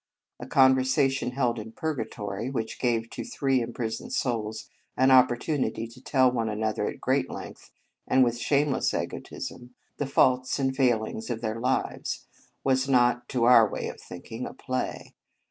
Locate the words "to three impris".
3.11-4.01